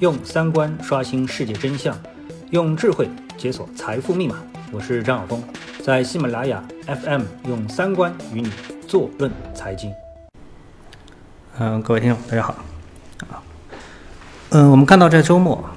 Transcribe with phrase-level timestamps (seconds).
[0.00, 1.92] 用三观刷新世界真相，
[2.50, 4.36] 用智慧解锁财富密码。
[4.70, 5.42] 我是张晓峰，
[5.82, 8.48] 在喜马拉雅 FM 用三观与你
[8.86, 9.92] 坐论财经。
[11.58, 12.54] 嗯，各位听众，大家好。
[13.28, 13.42] 啊，
[14.50, 15.68] 嗯，我们看到在周末，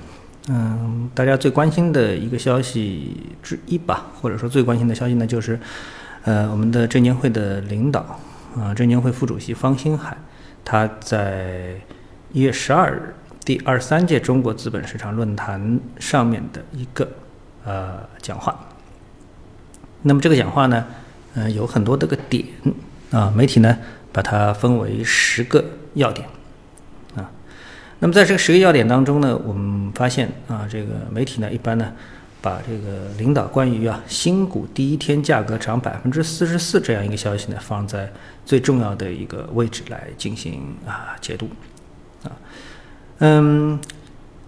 [0.49, 5.59] 嗯，大家最关心的一个消息之一吧，或者说最关心的消息呢，就是
[6.25, 8.19] 呃，我们的证监会的领导
[8.55, 10.15] 啊，证监会副主席方星海，
[10.63, 11.73] 他在
[12.31, 13.15] 一月十二日。
[13.43, 17.09] 第二十三届中国资本市场论坛上面的一个
[17.65, 18.67] 呃讲话，
[20.03, 20.85] 那么这个讲话呢，
[21.33, 22.45] 呃有很多这个点
[23.09, 23.75] 啊，媒体呢
[24.11, 25.65] 把它分为十个
[25.95, 26.27] 要点
[27.15, 27.31] 啊，
[27.99, 31.91] 那么在这个十个要点当中呢，我们发现啊，这个媒体呢一般呢
[32.43, 38.11] 把这个领导关于啊新股第一天价格涨百分之四十四这样一个消息呢放在
[38.45, 41.49] 最重要的一个位置来进行啊解读
[42.23, 42.29] 啊。
[43.23, 43.79] 嗯，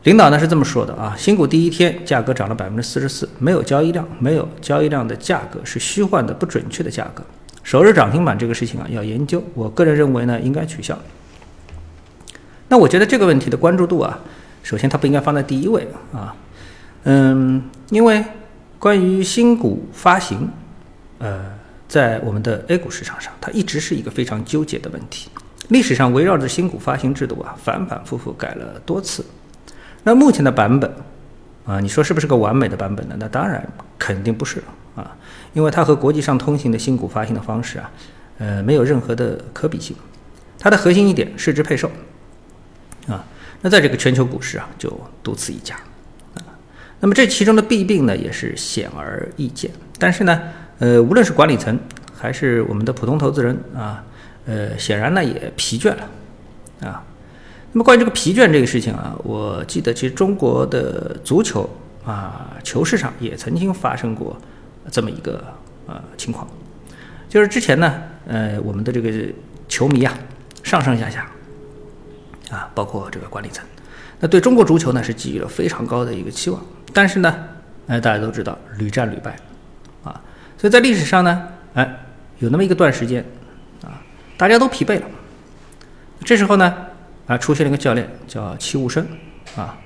[0.01, 7.23] 领导呢是这么说的啊，新股第一天价格涨了百分之四十四，没有交易量，没有交易量的价格是虚幻的、不准确的价格。
[7.61, 10.97] 首日涨停板这个事情啊要研究，我个人认为呢应该取消。
[12.67, 14.19] 那我觉得这个问题的关注度啊，
[14.63, 16.35] 首先它不应该放在第一位啊，
[17.03, 18.25] 嗯，因为
[18.79, 20.49] 关于新股发行，
[21.19, 21.45] 呃，
[21.87, 25.29] 在我们的 A 股市场上，它一直是一个非常纠结的问题。
[25.69, 29.25] 历史上围绕着新股发行制度啊，反反复复改了多次。
[30.03, 30.93] 那目前的版本
[31.65, 33.15] 啊，你说是不是个完美的版本呢？
[33.17, 33.65] 那当然
[33.97, 34.61] 肯定不是
[34.95, 35.15] 啊，
[35.53, 37.89] 因为它和国际上通行的新股发行的方式啊，
[38.39, 39.95] 呃，没有任何的可比性。
[40.59, 41.89] 它的核心一点市值配售
[43.07, 43.23] 啊，
[43.61, 44.91] 那在这个全球股市啊，就
[45.23, 45.75] 独此一家
[46.35, 46.43] 啊。
[46.99, 49.71] 那么这其中的弊病呢，也是显而易见。
[49.97, 50.41] 但是呢，
[50.79, 51.79] 呃，无论是管理层
[52.13, 54.03] 还是我们的普通投资人啊。
[54.45, 56.09] 呃，显然呢也疲倦了，
[56.81, 57.01] 啊，
[57.71, 61.69] 那么关于这个疲倦这个事情啊，我记得其实中国的足球
[62.05, 64.37] 啊球市上也曾经发生过
[64.91, 65.41] 这么一个
[65.87, 66.45] 呃情况，
[67.29, 69.09] 就是之前呢，呃，我们的这个
[69.69, 70.13] 球迷啊
[70.61, 71.25] 上上下下
[72.51, 73.65] 啊，包括这个管理层，
[74.19, 76.61] 那对中国足球呢是寄予了非常高的一个期望，
[76.91, 77.33] 但是呢，
[77.87, 79.37] 哎，大家都知道屡战屡败
[80.03, 80.21] 啊，
[80.57, 82.05] 所以在历史上呢，哎，
[82.39, 83.23] 有那么一个段时间。
[84.43, 85.05] 大家都疲惫了，
[86.25, 86.75] 这时候呢，
[87.27, 89.07] 啊，出现了一个教练叫戚务生，
[89.55, 89.77] 啊，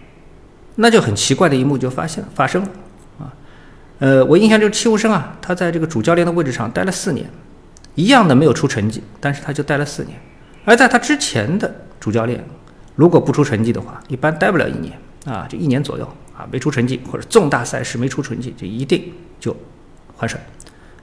[0.74, 2.70] 那就很奇怪的一幕就发现发生了，
[3.20, 3.32] 啊，
[4.00, 7.30] 呃，我印象就是戚务生啊，他在这个主教练的位置上待了四年，
[7.94, 10.20] 一样的没有出成绩，但是他就待了四年，
[10.66, 12.44] 而在他之前的主教练
[12.96, 19.56] 如果不出成绩的话，一般待不了一年，啊，就一年左右，啊，没出成绩或者重大赛事没出成绩，就一定就
[20.16, 20.44] 换帅，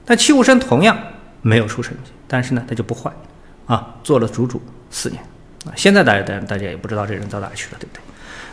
[0.03, 0.97] 但戚务生同样
[1.41, 3.13] 没有出成绩，但是呢，他就不换。
[3.67, 5.21] 啊，做了足足四年，
[5.65, 8.01] 啊，现在大家大大家也不知道这人到哪去了，对不对？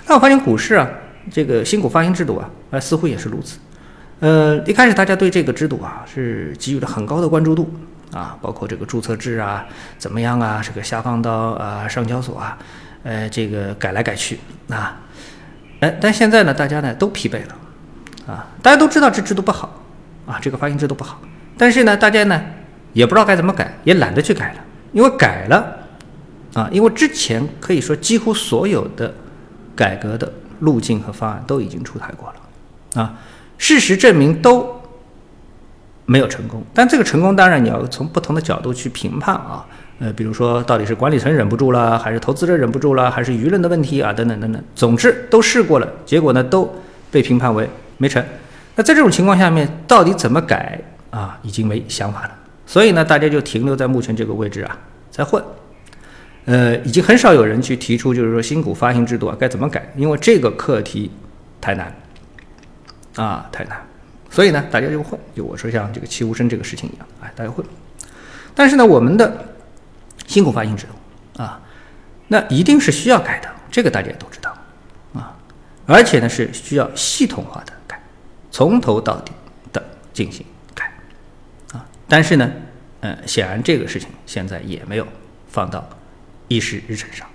[0.07, 0.89] 那我发现股市啊，
[1.31, 3.59] 这个新股发行制度啊，呃，似乎也是如此。
[4.21, 7.73] 呃，一开始大家对这个制度啊是给予了很高的关注度
[8.13, 9.67] 啊，包括这个注册制啊
[9.99, 12.57] 怎么样啊，这个下放到啊上交所啊，
[13.03, 15.01] 呃，这个改来改去啊，
[15.81, 19.83] 哎，但现在呢，大家呢都疲惫了啊，大家都知道这制度不好
[20.27, 21.21] 啊，这个发行制度不好，
[21.59, 22.41] 但是呢，大家呢
[22.93, 24.61] 也不知道该怎么改，也懒得去改了。
[24.93, 25.77] 因为改了，
[26.55, 29.13] 啊，因为之前可以说几乎所有的
[29.75, 30.31] 改革的
[30.61, 33.15] 路径和方案都已经出台过了，啊，
[33.59, 34.81] 事实证明都
[36.05, 36.63] 没有成功。
[36.75, 39.65] 但这个成功当然你要从不同的角度去评判啊，
[39.99, 44.63] 呃，比如说到底是管理层忍不住了，还是投资者忍不住了，还是舆论的问题啊，等等等等。
[44.75, 46.71] 总之都试过了，结果呢都
[47.11, 48.23] 被评判为没成。
[48.75, 50.79] 那在这种情况下面，到底怎么改
[51.11, 52.31] 啊，已经没想法了。
[52.73, 54.79] 所以呢，大家就停留在目前这个位置啊，
[55.11, 55.45] 在混，
[56.47, 61.11] 呃，已经很少有人去提出，就是说新股发行制度啊该怎么改，因为这个课题
[61.61, 61.95] 太难
[63.17, 63.77] 啊，太难。
[64.31, 67.63] 所以呢，大家就混，就我说像这个齐无声这个事情一样，哎，大家混。
[68.55, 69.31] 但是呢，我们的
[70.27, 71.61] 新股发行制度啊，
[72.27, 74.51] 那一定是需要改的，这个大家也都知道
[75.13, 75.37] 啊，
[75.85, 78.03] 而且呢是需要系统化的改，
[78.51, 79.33] 从头到底
[79.75, 79.85] 的
[80.15, 80.47] 进行。
[82.13, 82.53] 但是呢，
[83.01, 85.09] 呃，显然这个事情现在也没有
[85.49, 85.89] 放到
[86.47, 87.27] 议事日程上，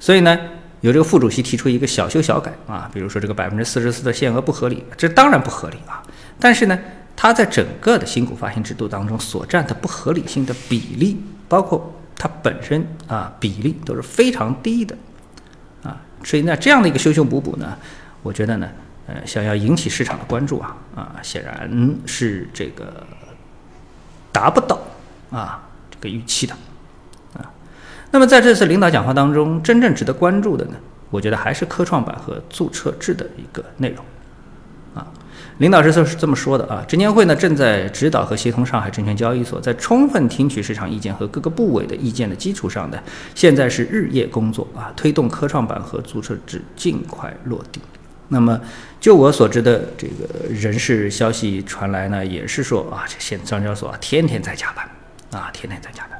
[0.00, 0.34] 所以呢，
[0.80, 6.02] 有这个副主席提出一个小修小改啊，比如说这个百分之四十四的限额不合理，这当然不合理啊。
[6.40, 6.78] 但是呢，
[7.14, 14.96] 它在整个的新股发行制度当中所占的不合理性的比例，包括它本身啊比例都是非常低的
[15.82, 16.00] 啊。
[16.24, 17.76] 所以呢，这样的一个修修补补呢，
[18.22, 18.70] 我觉得呢，
[19.06, 21.70] 呃，想要引起市场的关注啊啊，显然
[22.06, 23.06] 是这个。
[24.32, 24.78] 达不到
[25.30, 26.54] 啊这个预期的
[27.34, 27.50] 啊，
[28.10, 30.72] 那么在这次领导讲话当中，真正值得关注的呢
[31.10, 34.04] 我觉得还是科创板和注册制的一个内容。
[34.94, 35.06] 啊，
[35.58, 42.98] 领导是是这么说的啊，证监会呢正在指导和协同上海证券交易所，在充分听取市场意见和各个部委的意见的基础上呢，
[43.34, 47.80] 现在是日夜工作啊，推动科创板和注册制尽快落地。
[48.32, 48.60] 那么，
[48.98, 54.88] 就我所知的这个人事消息传来呢，也是说啊，这现上交所啊，天天在加班
[55.30, 56.18] 啊，天天在加班。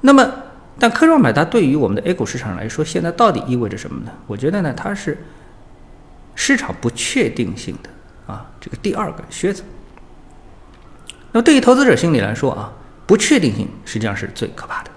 [0.00, 0.30] 那么，
[0.78, 4.12] 但科创板它对于我们的 A 股市场来说，现在到底意味着什么呢？
[4.26, 5.16] 我觉得呢，它是。
[6.38, 7.88] 市场不确定性的
[8.26, 9.62] 啊，这个第二个靴子。
[11.32, 12.70] 那么对于投资者心理来说啊，
[13.06, 14.90] 不确定性实际上是最可怕的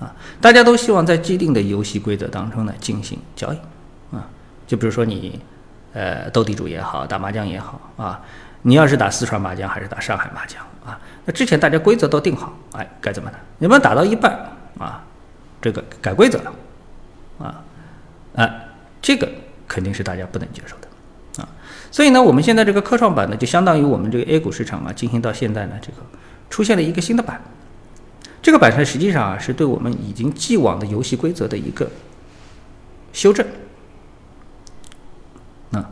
[0.00, 0.16] 啊。
[0.40, 3.58] 大家都希望在既定的游戏规则当中呢进行交易。
[4.72, 5.38] 就比如说你
[5.92, 8.18] 呃斗地主也好，打麻将也好啊，
[8.62, 10.98] 你要是打四川麻将还是打上海麻将啊？
[11.26, 13.38] 那之前大家规则都定好，哎，该怎么打？
[13.58, 14.32] 你们打到一半
[14.78, 15.04] 啊，
[15.60, 16.52] 这个改规则了
[17.38, 17.62] 啊？
[18.36, 18.68] 哎，
[19.02, 19.28] 这个。
[19.68, 21.48] 肯定是大家不能接受的，啊，
[21.90, 25.96] 所以呢，我们现在这个科创板呢，就相当于我们这个 A 股市场啊，进行到现在呢，这个
[26.50, 27.40] 出现了一个新的板，
[28.42, 31.90] 这个板呢，实际上啊，是对我们已经既往的游戏规则的一个
[33.14, 33.46] 修正，
[35.70, 35.88] 啊，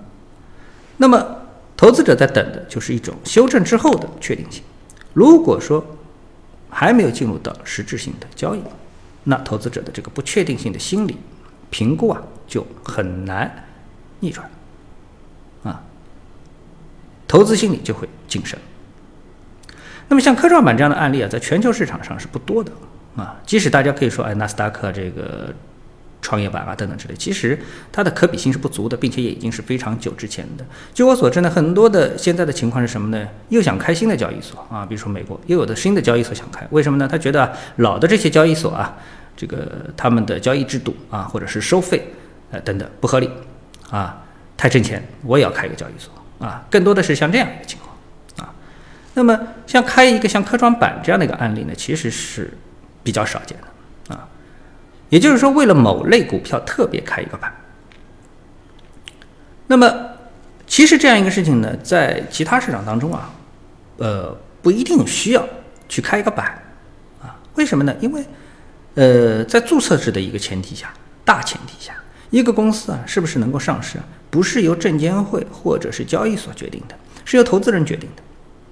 [1.00, 1.36] 那么
[1.78, 4.62] 投资者在等的就是一种修正之后的确定性，
[5.14, 5.82] 如果说
[6.68, 8.60] 还没有进入到实质性的交易，
[9.24, 11.16] 那投资者的这个不确定性的心理
[11.70, 13.64] 评估啊，就很难。
[14.20, 14.46] 逆转，
[15.62, 15.82] 啊，
[17.26, 18.58] 投资心理就会谨慎。
[20.06, 22.70] 那么像科创板这样的案例啊，在全球市场上是不多的
[23.16, 23.40] 啊。
[23.46, 25.54] 即使大家可以说，哎，纳斯达克这个
[26.22, 27.58] 创业板啊等等之类，其实
[27.90, 30.64] 它的可比性是不足的，并且也已经是非常久之前的。
[30.94, 33.28] 据我所知呢，很多的现在的情况是什么呢？
[33.48, 37.08] 又想开新的交易所啊，比如说美国又有的新的交易所想开，为什么呢？
[37.08, 38.96] 他觉得老的这些交易所啊，
[39.36, 42.12] 这个他们的交易制度啊，或者是收费
[42.50, 43.30] 呃等等不合理。
[43.90, 44.22] 啊，
[44.56, 46.12] 太挣钱，我也要开一个交易所
[46.46, 46.64] 啊！
[46.70, 48.54] 更多的是像这样一个情况啊。
[49.14, 52.56] 那么，像开一个像科创板这样的一个案例呢，其实是
[53.02, 53.66] 比较少见的。
[55.10, 57.54] 也就是说，为了某类股票特别开一个板。
[59.66, 59.92] 那么，
[60.66, 63.30] 其实这样一个事情呢，在其他市场当中啊，
[63.98, 65.46] 呃，不一定需要
[65.88, 66.60] 去开一个板
[67.20, 67.38] 啊。
[67.56, 67.94] 为什么呢？
[68.00, 68.24] 因为，
[68.94, 70.92] 呃，在注册制的一个前提下，
[71.24, 71.92] 大前提下。
[72.30, 74.04] 一个公司啊，是不是能够上市啊？
[74.30, 78.22] 不是由证监会或者是交易所决定的，是由投资人决定的，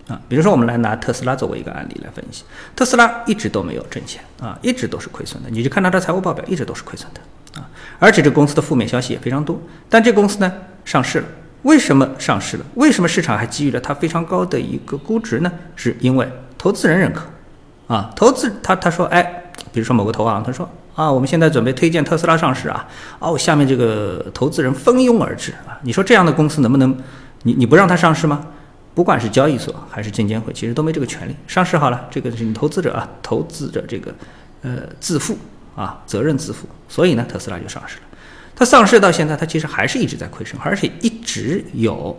[0.09, 2.43] 啊，比如说我们来拿特斯拉作为一个案例来分析，
[2.75, 7.69] 特斯拉一直都没有挣钱啊，一直都是亏损的，你就看它的财务报表，一直都是亏损的啊，
[7.99, 10.53] 而且这公司的负面消息也非常多，但这公司呢
[10.85, 11.27] 上市了，
[11.63, 12.65] 为什么上市了？
[12.75, 15.53] 为什么市场还给予了它非常高的一个估值呢？
[15.77, 16.27] 是因为
[16.57, 17.23] 投资人认可，
[17.95, 20.69] 啊，投资他他说，哎，比如说某个投行，他说。
[20.95, 22.85] 啊，我们现在准备推荐特斯拉上市啊！
[23.21, 25.79] 哦，下面这个投资人蜂拥而至啊！
[25.83, 26.93] 你说这样的公司能不能，
[27.45, 28.45] 你你不让它上市吗？
[28.99, 31.37] 不管是交易所还是证监会，其实都没这个权利。
[31.47, 34.13] 上市好了，这个是你投资者啊，投资者这个
[34.63, 35.39] 呃自负
[35.77, 36.67] 啊，责任自负。
[36.89, 38.03] 所以呢，特斯拉就上市了。
[38.57, 42.19] 它上市到现在，它其实还是一直在亏损，而且一直有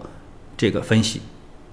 [0.55, 1.19] 这个分析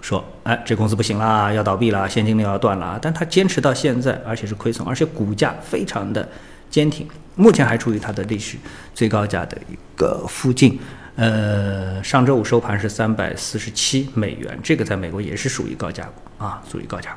[0.01, 2.99] 说，哎，这公司不行啦，要倒闭啦，现金流要断了。
[3.01, 6.29] 但它坚持到现在，而且是亏损，而且股价非常的。
[6.69, 7.07] 坚挺，
[7.37, 8.57] 目前还处于它的历史
[8.93, 10.81] 最高价的一个附近。
[11.17, 17.17] 呃，上周五收盘是三百四十七美元，这个在美国也是属于高价股啊，属于高价股。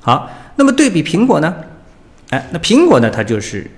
[0.00, 1.54] 好，那么对比苹果呢？
[2.30, 3.70] 哎，那苹果呢，它就是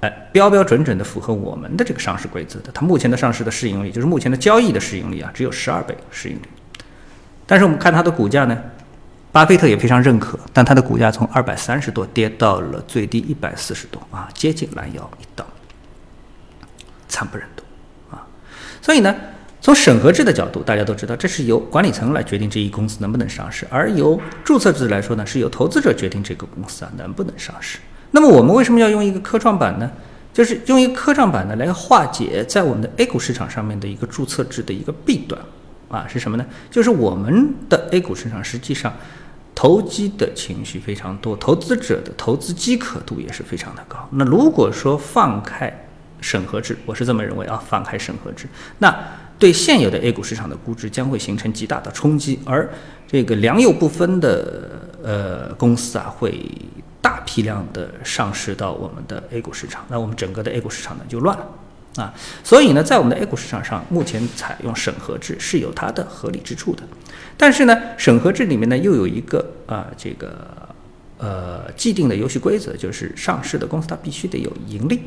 [0.00, 2.70] 哎标标准准的符合我们的这个上市规则的。
[2.72, 6.42] 它目前的上市的市盈率，就是目前的交易的市盈率啊，只有十二倍市盈率。
[7.46, 8.56] 但是我们看它的股价呢？
[9.32, 15.46] 巴菲特也非常认可，但它的股价从二百三十多跌到了最低一百四十多啊，接近拦腰一刀，
[17.06, 17.59] 惨不忍睹！
[18.82, 19.14] 所以呢，
[19.60, 27.78] 从审核制的角度，大家都知道，这是由管理层来决定这一公司能不能上市，而由注册制来说呢，是由投资者决定这个公司啊能不能上市。
[28.10, 29.90] 那么我们为什么要用一个科创板呢？
[30.32, 35.40] 就是用一个科创板呢来化解在我们的 A 股市场上面的一个注册制的一个弊端
[35.88, 36.46] 啊，是什么呢？
[36.70, 38.92] 就是我们的 A 股市场实际上。
[39.52, 44.08] 投机的情绪非常多，投资者的投资饥渴度也是非常的高。
[44.12, 45.70] 那如果说放开
[46.20, 48.46] 审核制，我是这么认为啊，放开审核制，
[48.78, 48.94] 那
[49.38, 52.68] 对现有的 A 股市场的估值将会形成极大的冲击，而
[53.06, 56.44] 这个良莠不分的呃公司啊，会
[57.00, 61.46] 大批量的上市到我们的 A 股市场，那我们整个的 A 股市场呢就乱了。
[61.96, 66.84] 啊，所以呢，在我们的 A 股市场上，目前采用审核制是有它的合理之处的。
[67.36, 70.46] 但是呢，审核制里面呢又有一个啊，这个
[71.18, 75.00] 呃既定的游戏规则，就是上市的公司它必须得有盈利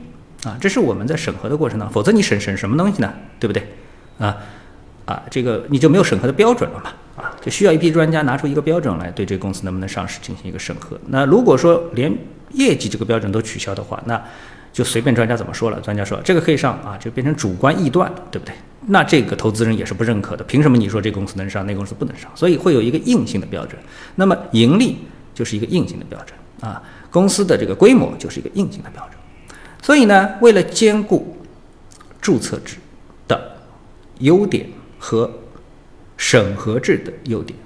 [0.46, 3.14] 啊，这是我们在审核的过程当中，否则你审审什么东西呢？
[3.40, 3.66] 对不对？
[4.20, 4.38] 啊
[5.06, 7.24] 啊，这个你就没有审核的标准了嘛？
[7.24, 10.98] 啊，就需要一批专家拿出一个标准来，对这个公司能不能上市进行一个审核。
[11.08, 12.14] 那如果说连
[12.52, 14.22] 业绩这个标准都取消的话，那
[14.72, 15.80] 就随便专家怎么说了。
[15.82, 18.54] 专家说这个可以上啊，就变成主观臆断，对不对？
[18.88, 20.44] 那这个投资人也是不认可的。
[20.44, 22.30] 凭什么你说这公司能上，那公司不能上？
[22.36, 23.80] 所以会有一个硬性的标准。
[24.16, 24.98] 那么盈利
[25.34, 26.38] 就是一个硬性的标准
[26.70, 29.23] 啊，公司的这个规模就是一个硬性的标准。
[29.84, 31.36] 所以呢，为了兼顾
[32.22, 32.78] 注册制
[33.28, 33.58] 的
[34.20, 34.66] 优点
[34.98, 35.30] 和
[36.16, 37.60] 审核制的优点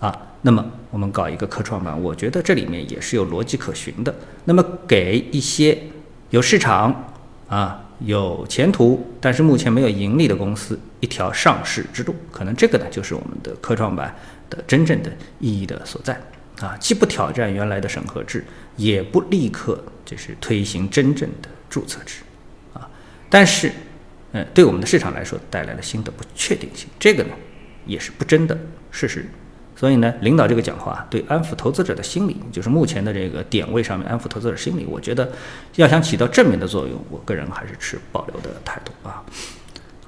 [0.00, 4.12] 啊，那么我们搞一个科创板，我觉得这里面也是有逻辑可循的。
[4.44, 5.78] 那么给一些
[6.30, 7.12] 有市场
[7.48, 14.12] 啊、有前途，但是目前没有盈利的公司一条上市之路，可能这个呢就是我们的科创板
[14.50, 16.20] 的真正的意义的所在
[16.60, 18.42] 啊，既不挑战原来的审核制，
[18.76, 22.22] 也不立刻就是推行真正的注册制
[22.72, 22.88] 啊，
[23.28, 23.70] 但是，
[24.32, 27.30] 嗯，对我们的市场来说带来了新的不确定性，这个呢
[27.84, 28.58] 也是不争的
[28.90, 29.26] 事实。
[29.76, 35.30] 所以呢，领导这个讲话对安抚投资者的心理，就是目前的这个点位上面安抚投资者心理，我觉得
[35.74, 39.22] 要想起到正面的作用，我个人还是持保留的态度啊。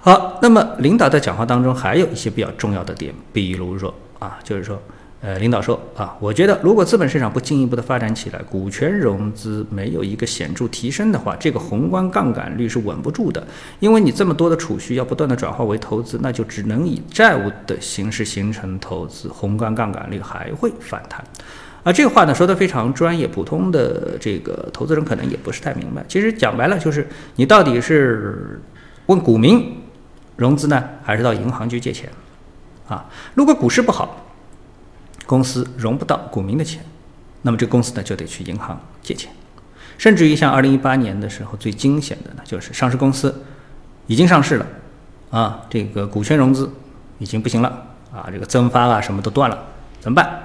[0.01, 4.83] 好，那么领导在讲话当中还有一些比较重要的点，比如说啊，就是说。
[5.21, 13.45] 呃，领导说啊，我觉得如果资本市场不进一步的发展起来，股权融资没有一个显著提升的话，这个宏观杠杆率是稳不住的。
[13.81, 21.21] 因为你这么多的储蓄要不断的转化为投资，那就只能以债务的形式形成投资，宏观杠杆率还会反弹。
[21.83, 26.05] 啊，这个话呢说的非常专业，普通的这个投资人可能也不是太明白。
[26.07, 28.61] 其实讲白了就是你到底是
[29.07, 29.79] 问股民
[30.37, 32.09] 融资呢，还是到银行去借钱？
[32.87, 34.25] 啊，如果股市不好。
[35.29, 36.83] 公司融不到股民的钱，
[37.43, 39.31] 那么这公司呢就得去银行借钱，
[39.99, 43.45] 甚至于像二零一八年的时候最惊险的呢，就是上市公司
[44.07, 44.67] 已经上市了，
[45.31, 46.73] 啊，这个股权融资
[47.19, 47.69] 已经不行了，
[48.11, 49.65] 啊，这个增发啊什么都断了，
[50.01, 50.41] 怎么办？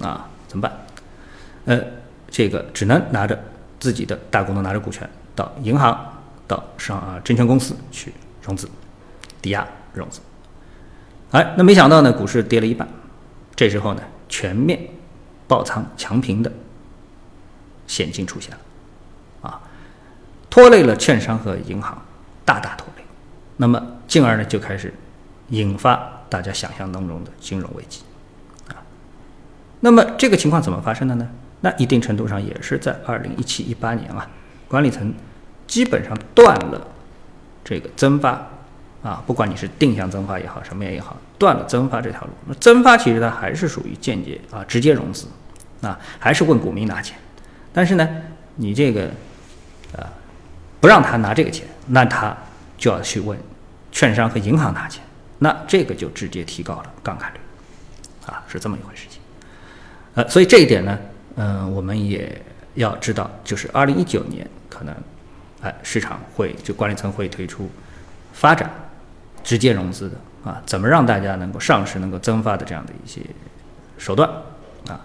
[0.00, 0.72] 啊，怎么办？
[1.66, 1.78] 呃，
[2.30, 3.38] 这个只能拿着
[3.78, 5.94] 自己的大股东拿着股权到银行、
[6.46, 8.66] 到上啊证券公司去融资，
[9.42, 10.20] 抵押融资。
[11.32, 12.88] 哎，那没想到呢，股市跌了一半。
[13.58, 14.78] 这时候呢，全面
[15.48, 16.52] 爆仓强平的
[17.88, 19.60] 险境出现了，啊，
[20.48, 22.00] 拖累了券商和银行，
[22.44, 23.02] 大大拖累。
[23.56, 24.94] 那么，进而呢，就开始
[25.48, 28.04] 引发大家想象当中的金融危机，
[28.68, 28.78] 啊。
[29.80, 31.28] 那么这个情况怎么发生的呢？
[31.60, 34.30] 那一定程度上也是在二零一七一八年啊，
[34.68, 35.12] 管理层
[35.66, 36.86] 基本上断了
[37.64, 38.48] 这个增发。
[39.02, 42.30] 啊，不管你是定向增发也好，什么也好，断了增发这条路。
[42.46, 45.26] 那增发其实它还是属于间接啊，直接融资，
[45.82, 47.16] 啊，还是问股民拿钱。
[47.72, 48.08] 但是呢，
[48.56, 49.08] 你这个，
[49.92, 50.04] 呃，
[50.80, 52.36] 不让他拿这个钱，那他
[52.76, 53.38] 就要去问
[53.92, 55.00] 券商和银行拿钱，
[55.38, 57.38] 那这个就直接提高了杠杆率，
[58.26, 59.20] 啊，是这么一回事情。
[60.14, 60.98] 呃，所以这一点呢，
[61.36, 62.42] 嗯，我们也
[62.74, 64.92] 要知道，就是二零一九年可能，
[65.62, 67.70] 哎，市场会就管理层会推出
[68.32, 68.68] 发展。
[69.48, 73.22] 直接融资的啊，怎么让大家能够上市、能够增发的这样的一些
[73.96, 74.28] 手段
[74.86, 75.00] 啊？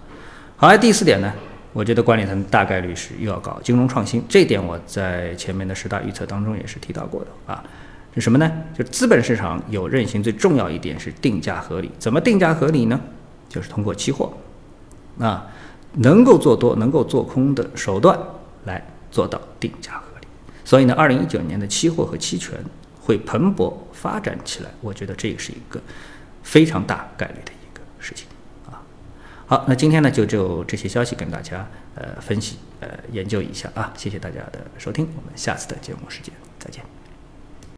[0.58, 1.32] 好，第四点呢，
[1.72, 7.64] 我觉得管理层大概率是又要搞金融创新，这一点我在前面的十大预测当中也是提到过的啊。
[8.14, 8.52] 是什么呢？
[8.76, 11.90] 就资本市场有韧性，最重要一点是定价合理。
[11.98, 13.00] 怎么定价合理呢？
[13.48, 14.30] 就是通过期货
[15.18, 15.46] 啊，
[15.94, 18.18] 能够做多、能够做空的手段
[18.64, 20.26] 来做到定价合理。
[20.66, 22.62] 所以呢，二零一九年的期货和期权。
[23.04, 25.78] 会蓬勃发展起来，我觉得这是一个
[26.42, 28.26] 非常大概率的一个事情
[28.66, 28.80] 啊。
[29.46, 36.82] 好，那今天呢就就这些消息跟大家呃分析呃研究一下啊，谢谢大家的收听，我们下次的节目时间再见。